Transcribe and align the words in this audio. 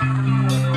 Música 0.00 0.69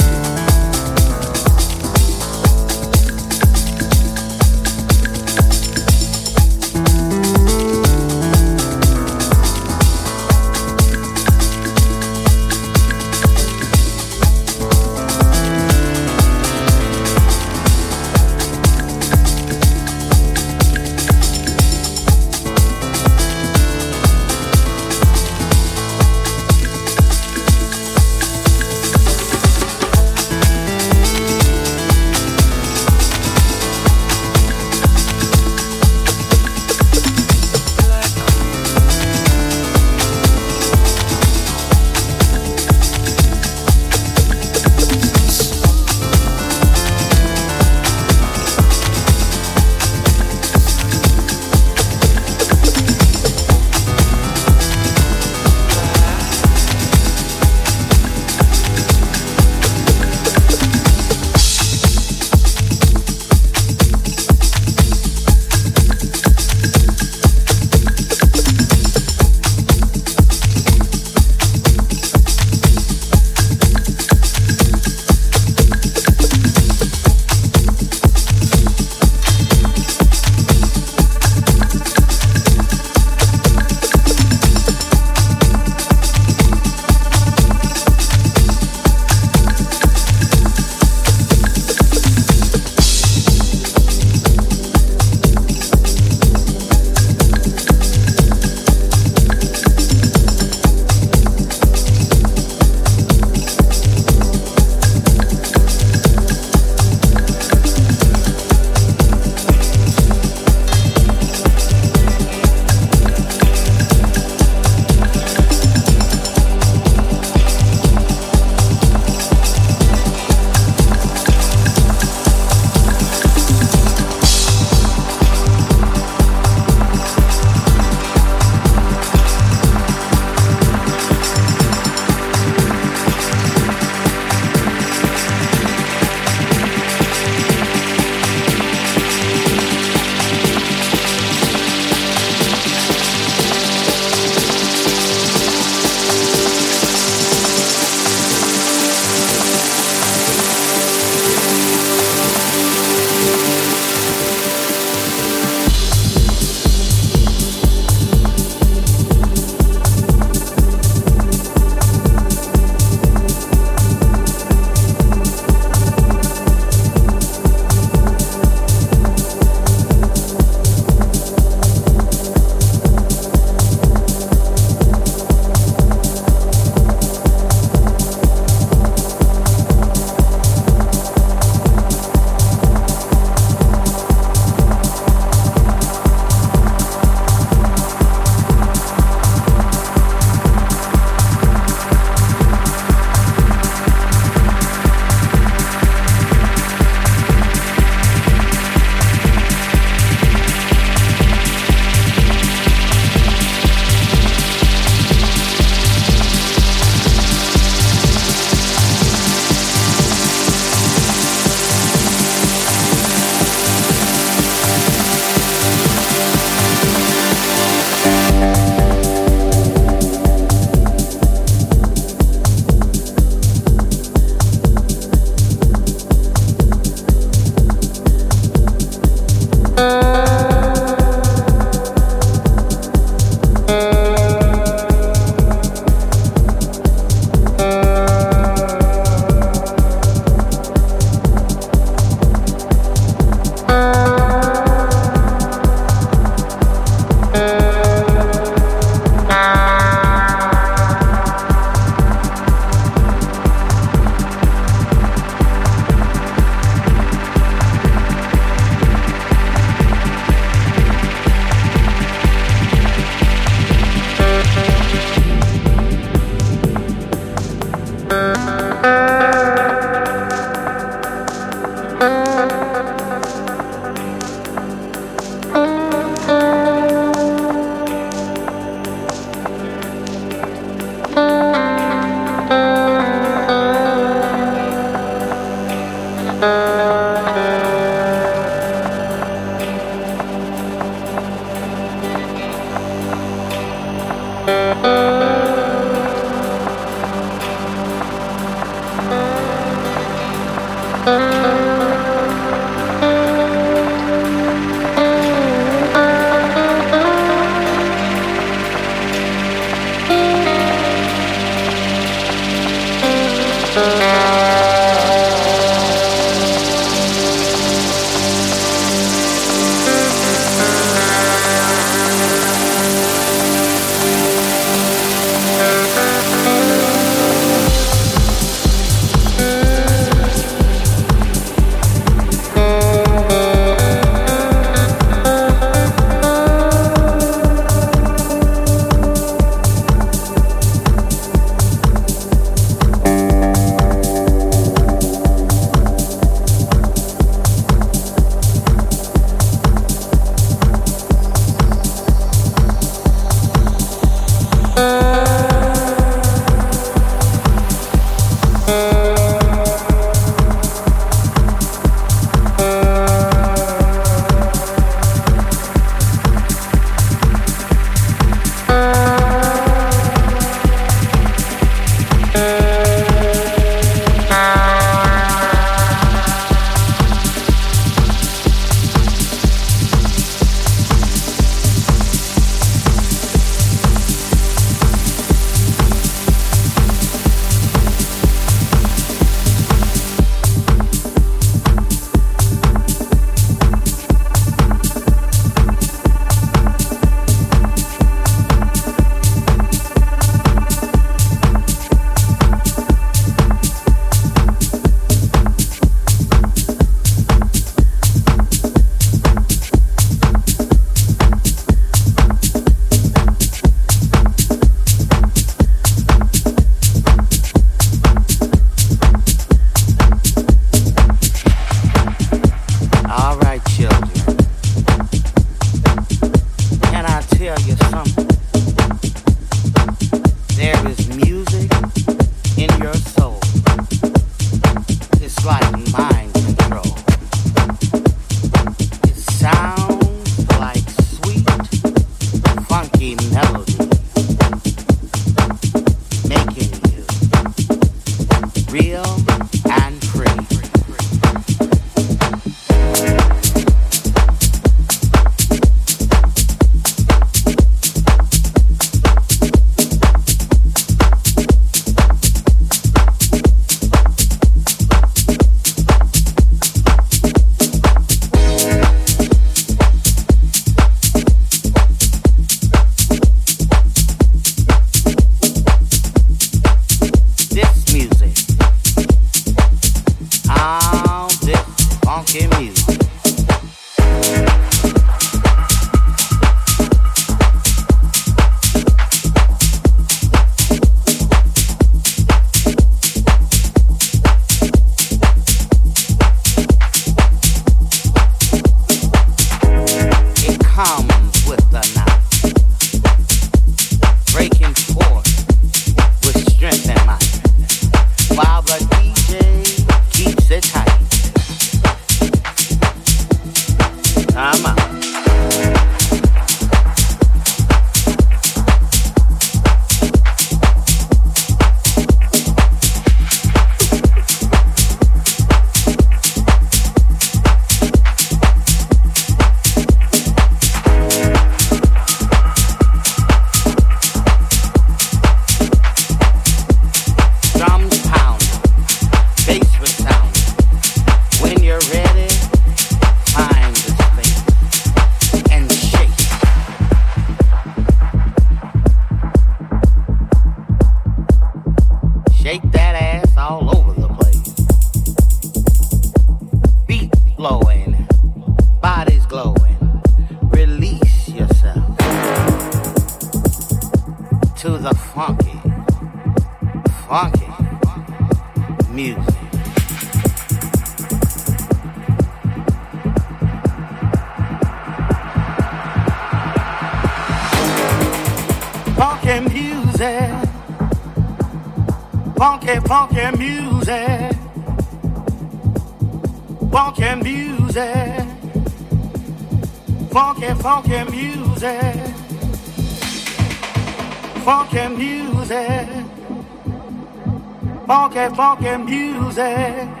Funky, 598.35 598.77
music. 598.77 600.00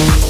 Podcast. 0.00 0.29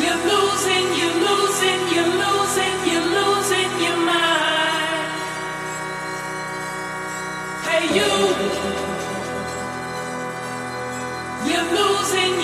You're 0.00 0.20
losing, 0.30 0.86
you're 0.98 1.18
losing, 1.26 1.80
you're 1.94 2.12
losing, 2.22 2.76
you're 2.88 3.08
losing 3.18 3.70
your 3.82 3.98
mind. 4.06 5.08
Hey, 7.66 7.84
you. 7.96 8.10
You're 11.50 11.68
losing. 11.76 12.37